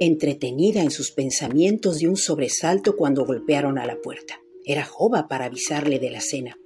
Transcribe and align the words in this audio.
entretenida 0.00 0.80
en 0.80 0.90
sus 0.90 1.12
pensamientos 1.12 1.98
de 1.98 2.08
un 2.08 2.16
sobresalto 2.16 2.96
cuando 2.96 3.26
golpearon 3.26 3.78
a 3.78 3.84
la 3.84 4.00
puerta. 4.00 4.40
Era 4.64 4.82
Jova 4.84 5.28
para 5.28 5.44
avisarle 5.44 5.98
de 5.98 6.10
la 6.10 6.22
cena. 6.22 6.58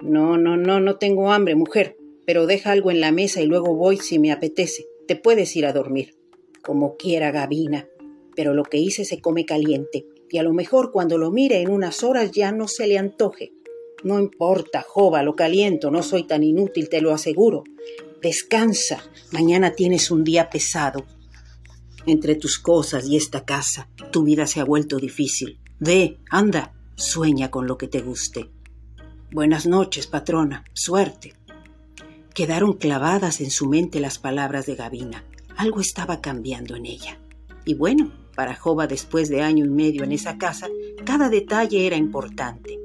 No, 0.00 0.38
no, 0.38 0.56
no, 0.56 0.80
no 0.80 0.96
tengo 0.96 1.30
hambre, 1.30 1.54
mujer, 1.54 1.98
pero 2.26 2.46
deja 2.46 2.72
algo 2.72 2.90
en 2.90 3.00
la 3.00 3.12
mesa 3.12 3.42
y 3.42 3.46
luego 3.46 3.76
voy 3.76 3.98
si 3.98 4.18
me 4.18 4.32
apetece. 4.32 4.86
Te 5.06 5.14
puedes 5.14 5.54
ir 5.56 5.66
a 5.66 5.74
dormir. 5.74 6.16
Como 6.62 6.96
quiera, 6.96 7.30
Gavina, 7.30 7.86
pero 8.34 8.54
lo 8.54 8.62
que 8.62 8.78
hice 8.78 9.04
se 9.04 9.20
come 9.20 9.44
caliente, 9.44 10.06
y 10.30 10.38
a 10.38 10.42
lo 10.42 10.54
mejor 10.54 10.90
cuando 10.90 11.18
lo 11.18 11.30
mire 11.30 11.60
en 11.60 11.70
unas 11.70 12.02
horas 12.02 12.30
ya 12.30 12.50
no 12.50 12.66
se 12.66 12.86
le 12.86 12.96
antoje. 12.96 13.52
No 14.04 14.18
importa, 14.18 14.82
Jova, 14.86 15.22
lo 15.22 15.36
caliento, 15.36 15.90
no 15.90 16.02
soy 16.02 16.22
tan 16.22 16.42
inútil, 16.42 16.88
te 16.88 17.02
lo 17.02 17.12
aseguro. 17.12 17.64
Descansa, 18.22 19.02
mañana 19.32 19.74
tienes 19.74 20.10
un 20.10 20.24
día 20.24 20.48
pesado. 20.48 21.04
Entre 22.06 22.34
tus 22.34 22.58
cosas 22.58 23.06
y 23.06 23.16
esta 23.16 23.44
casa, 23.44 23.88
tu 24.10 24.22
vida 24.22 24.46
se 24.46 24.60
ha 24.60 24.64
vuelto 24.64 24.96
difícil. 24.96 25.60
Ve, 25.78 26.18
anda, 26.30 26.72
sueña 26.96 27.50
con 27.50 27.66
lo 27.66 27.76
que 27.76 27.88
te 27.88 28.00
guste. 28.00 28.50
Buenas 29.30 29.66
noches, 29.66 30.06
patrona, 30.06 30.64
suerte. 30.72 31.34
Quedaron 32.34 32.74
clavadas 32.74 33.40
en 33.40 33.50
su 33.50 33.68
mente 33.68 34.00
las 34.00 34.18
palabras 34.18 34.66
de 34.66 34.76
Gavina. 34.76 35.24
Algo 35.56 35.80
estaba 35.80 36.20
cambiando 36.20 36.74
en 36.74 36.86
ella. 36.86 37.20
Y 37.64 37.74
bueno, 37.74 38.12
para 38.34 38.56
Jova 38.56 38.86
después 38.86 39.28
de 39.28 39.42
año 39.42 39.66
y 39.66 39.68
medio 39.68 40.02
en 40.02 40.12
esa 40.12 40.38
casa, 40.38 40.68
cada 41.04 41.28
detalle 41.28 41.86
era 41.86 41.96
importante. 41.96 42.79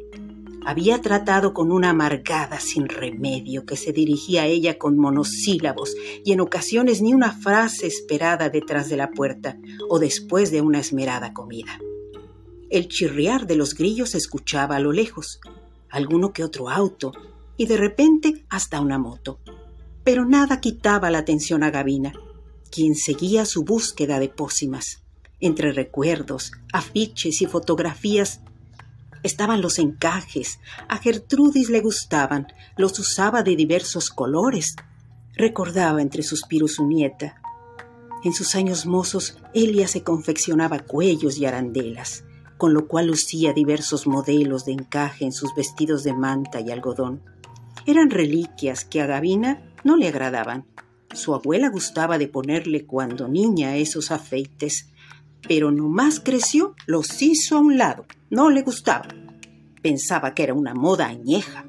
Había 0.68 1.00
tratado 1.00 1.54
con 1.54 1.72
una 1.72 1.92
amargada 1.92 2.60
sin 2.60 2.90
remedio 2.90 3.68
que 3.68 3.78
se 3.78 3.94
dirigía 3.94 4.42
a 4.42 4.48
ella 4.48 4.80
con 4.80 4.98
monosílabos 4.98 5.96
y 6.24 6.32
en 6.32 6.40
ocasiones 6.40 7.04
ni 7.04 7.14
una 7.14 7.32
frase 7.32 7.86
esperada 7.86 8.50
detrás 8.50 8.90
de 8.90 8.98
la 8.98 9.12
puerta 9.12 9.60
o 9.90 10.00
después 10.00 10.50
de 10.50 10.62
una 10.62 10.80
esmerada 10.80 11.34
comida. 11.34 11.80
El 12.72 12.88
chirriar 12.88 13.46
de 13.46 13.56
los 13.56 13.76
grillos 13.76 14.10
se 14.10 14.18
escuchaba 14.18 14.78
a 14.78 14.80
lo 14.80 14.92
lejos, 14.92 15.40
alguno 15.92 16.34
que 16.34 16.44
otro 16.44 16.68
auto 16.72 17.12
y 17.58 17.68
de 17.68 17.78
repente 17.78 18.44
hasta 18.50 18.82
una 18.82 18.98
moto. 18.98 19.40
Pero 20.04 20.26
nada 20.26 20.62
quitaba 20.62 21.12
la 21.12 21.20
atención 21.20 21.62
a 21.62 21.70
Gavina, 21.70 22.12
quien 22.72 22.96
seguía 22.96 23.46
su 23.46 23.64
búsqueda 23.64 24.20
de 24.20 24.30
pócimas. 24.30 25.04
Entre 25.40 25.72
recuerdos, 25.72 26.54
afiches 26.74 27.44
y 27.44 27.46
fotografías 27.46 28.42
estaban 29.26 29.62
los 29.62 29.80
encajes. 29.80 30.60
A 30.88 30.98
Gertrudis 30.98 31.70
le 31.70 31.82
gustaban, 31.82 32.48
los 32.78 32.98
usaba 33.00 33.44
de 33.44 33.56
diversos 33.56 34.10
colores. 34.10 34.76
Recordaba 35.34 36.02
entre 36.02 36.24
suspiros 36.24 36.76
su 36.76 36.88
nieta. 36.88 37.42
En 38.24 38.34
sus 38.34 38.56
años 38.56 38.86
mozos, 38.86 39.38
Elia 39.54 39.88
se 39.88 40.04
confeccionaba 40.04 40.80
cuellos 40.80 41.38
y 41.38 41.46
arandelas, 41.46 42.24
con 42.58 42.74
lo 42.74 42.88
cual 42.88 43.08
lucía 43.08 43.54
diversos 43.54 44.08
modelos 44.08 44.66
de 44.66 44.74
encaje 44.74 45.26
en 45.26 45.32
sus 45.32 45.54
vestidos 45.56 46.04
de 46.04 46.14
manta 46.14 46.62
y 46.62 46.72
algodón. 46.72 47.22
Eran 47.86 48.10
reliquias 48.10 48.86
que 48.86 49.02
a 49.02 49.06
Gavina 49.06 49.62
no 49.84 49.98
le 49.98 50.08
agradaban. 50.08 50.66
Su 51.14 51.34
abuela 51.34 51.70
gustaba 51.70 52.18
de 52.18 52.28
ponerle 52.28 52.86
cuando 52.86 53.28
niña 53.28 53.76
esos 53.78 54.12
afeites, 54.12 54.90
pero 55.48 55.72
no 55.72 55.88
más 55.88 56.20
creció, 56.20 56.76
los 56.86 57.22
hizo 57.22 57.58
a 57.58 57.60
un 57.60 57.78
lado. 57.78 58.06
No 58.30 58.50
le 58.50 58.62
gustaba. 58.62 59.08
Pensaba 59.82 60.34
que 60.34 60.44
era 60.44 60.54
una 60.54 60.74
moda 60.74 61.08
añeja. 61.08 61.66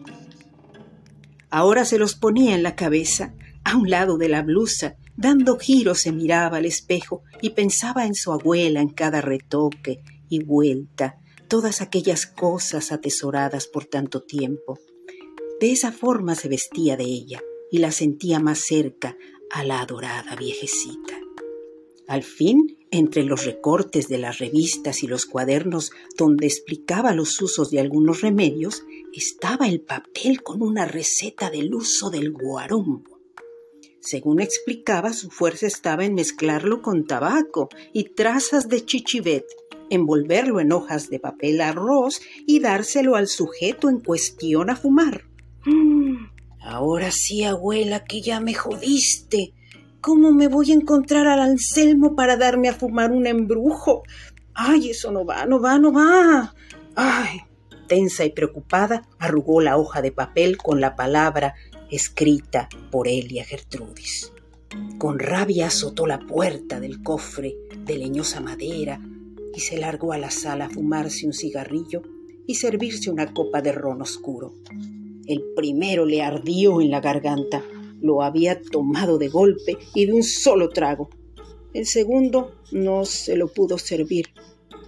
Ahora 1.50 1.84
se 1.84 1.98
los 1.98 2.14
ponía 2.14 2.54
en 2.54 2.62
la 2.62 2.74
cabeza, 2.74 3.34
a 3.64 3.76
un 3.76 3.90
lado 3.90 4.18
de 4.18 4.28
la 4.28 4.42
blusa, 4.42 4.96
dando 5.16 5.58
giros 5.58 6.00
se 6.00 6.12
miraba 6.12 6.58
al 6.58 6.66
espejo 6.66 7.22
y 7.40 7.50
pensaba 7.50 8.06
en 8.06 8.14
su 8.14 8.32
abuela 8.32 8.80
en 8.80 8.90
cada 8.90 9.20
retoque 9.20 10.02
y 10.28 10.44
vuelta, 10.44 11.18
todas 11.48 11.80
aquellas 11.80 12.26
cosas 12.26 12.92
atesoradas 12.92 13.66
por 13.66 13.84
tanto 13.84 14.22
tiempo. 14.22 14.78
De 15.60 15.72
esa 15.72 15.92
forma 15.92 16.34
se 16.34 16.48
vestía 16.48 16.96
de 16.96 17.04
ella 17.04 17.40
y 17.70 17.78
la 17.78 17.92
sentía 17.92 18.40
más 18.40 18.60
cerca 18.60 19.16
a 19.50 19.64
la 19.64 19.80
adorada 19.80 20.36
viejecita. 20.36 21.25
Al 22.08 22.22
fin, 22.22 22.76
entre 22.92 23.24
los 23.24 23.44
recortes 23.44 24.08
de 24.08 24.18
las 24.18 24.38
revistas 24.38 25.02
y 25.02 25.08
los 25.08 25.26
cuadernos 25.26 25.90
donde 26.16 26.46
explicaba 26.46 27.12
los 27.12 27.40
usos 27.42 27.70
de 27.70 27.80
algunos 27.80 28.20
remedios, 28.20 28.84
estaba 29.12 29.66
el 29.66 29.80
papel 29.80 30.42
con 30.42 30.62
una 30.62 30.86
receta 30.86 31.50
del 31.50 31.74
uso 31.74 32.10
del 32.10 32.30
guarombo. 32.30 33.16
Según 34.00 34.40
explicaba, 34.40 35.12
su 35.12 35.30
fuerza 35.30 35.66
estaba 35.66 36.04
en 36.04 36.14
mezclarlo 36.14 36.80
con 36.80 37.06
tabaco 37.06 37.68
y 37.92 38.04
trazas 38.14 38.68
de 38.68 38.84
chichivet, 38.84 39.44
envolverlo 39.90 40.60
en 40.60 40.70
hojas 40.70 41.10
de 41.10 41.18
papel 41.18 41.60
arroz 41.60 42.20
y 42.46 42.60
dárselo 42.60 43.16
al 43.16 43.26
sujeto 43.26 43.88
en 43.88 43.98
cuestión 43.98 44.70
a 44.70 44.76
fumar. 44.76 45.24
Mm, 45.64 46.28
ahora 46.60 47.10
sí, 47.10 47.42
abuela, 47.42 48.04
que 48.04 48.20
ya 48.20 48.38
me 48.38 48.54
jodiste, 48.54 49.54
¿Cómo 50.06 50.30
me 50.30 50.46
voy 50.46 50.70
a 50.70 50.74
encontrar 50.74 51.26
al 51.26 51.40
Anselmo 51.40 52.14
para 52.14 52.36
darme 52.36 52.68
a 52.68 52.74
fumar 52.74 53.10
un 53.10 53.26
embrujo? 53.26 54.04
Ay, 54.54 54.90
eso 54.90 55.10
no 55.10 55.24
va, 55.24 55.46
no 55.46 55.60
va, 55.60 55.80
no 55.80 55.92
va. 55.92 56.54
Ay, 56.94 57.40
tensa 57.88 58.24
y 58.24 58.30
preocupada, 58.30 59.02
arrugó 59.18 59.60
la 59.60 59.76
hoja 59.76 60.02
de 60.02 60.12
papel 60.12 60.58
con 60.58 60.80
la 60.80 60.94
palabra 60.94 61.56
escrita 61.90 62.68
por 62.92 63.08
Elia 63.08 63.44
Gertrudis. 63.44 64.32
Con 64.96 65.18
rabia 65.18 65.66
azotó 65.66 66.06
la 66.06 66.20
puerta 66.20 66.78
del 66.78 67.02
cofre 67.02 67.56
de 67.76 67.98
leñosa 67.98 68.40
madera 68.40 69.00
y 69.56 69.58
se 69.58 69.76
largó 69.76 70.12
a 70.12 70.18
la 70.18 70.30
sala 70.30 70.66
a 70.66 70.70
fumarse 70.70 71.26
un 71.26 71.32
cigarrillo 71.32 72.02
y 72.46 72.54
servirse 72.54 73.10
una 73.10 73.34
copa 73.34 73.60
de 73.60 73.72
ron 73.72 74.02
oscuro. 74.02 74.54
El 75.26 75.42
primero 75.56 76.06
le 76.06 76.22
ardió 76.22 76.80
en 76.80 76.92
la 76.92 77.00
garganta 77.00 77.64
lo 78.06 78.22
había 78.22 78.62
tomado 78.62 79.18
de 79.18 79.28
golpe 79.28 79.76
y 79.94 80.06
de 80.06 80.14
un 80.14 80.22
solo 80.22 80.70
trago. 80.70 81.10
El 81.74 81.84
segundo 81.86 82.54
no 82.72 83.04
se 83.04 83.36
lo 83.36 83.52
pudo 83.52 83.76
servir, 83.76 84.28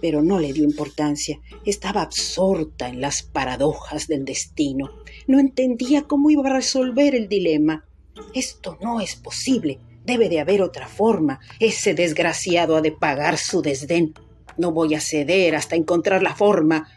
pero 0.01 0.23
no 0.23 0.39
le 0.39 0.53
dio 0.53 0.63
importancia. 0.63 1.39
Estaba 1.65 2.01
absorta 2.01 2.87
en 2.87 3.01
las 3.01 3.21
paradojas 3.21 4.07
del 4.07 4.25
destino. 4.25 4.89
No 5.27 5.39
entendía 5.39 6.03
cómo 6.03 6.31
iba 6.31 6.49
a 6.49 6.53
resolver 6.53 7.13
el 7.13 7.27
dilema. 7.27 7.85
Esto 8.33 8.77
no 8.81 9.01
es 9.01 9.15
posible. 9.15 9.79
Debe 10.05 10.29
de 10.29 10.39
haber 10.39 10.61
otra 10.63 10.87
forma. 10.87 11.39
Ese 11.59 11.93
desgraciado 11.93 12.75
ha 12.77 12.81
de 12.81 12.91
pagar 12.91 13.37
su 13.37 13.61
desdén. 13.61 14.13
No 14.57 14.71
voy 14.71 14.95
a 14.95 15.01
ceder 15.01 15.55
hasta 15.55 15.75
encontrar 15.75 16.23
la 16.23 16.35
forma, 16.35 16.87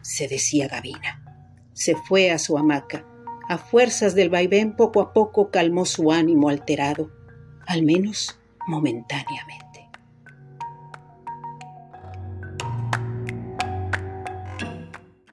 se 0.00 0.28
decía 0.28 0.68
Gavina. 0.68 1.22
Se 1.72 1.96
fue 1.96 2.30
a 2.30 2.38
su 2.38 2.56
hamaca 2.56 3.04
a 3.48 3.58
fuerzas 3.58 4.14
del 4.14 4.30
vaivén 4.30 4.76
poco 4.76 5.00
a 5.00 5.12
poco 5.12 5.50
calmó 5.50 5.84
su 5.84 6.12
ánimo 6.12 6.48
alterado, 6.48 7.10
al 7.66 7.82
menos 7.82 8.38
momentáneamente. 8.66 9.63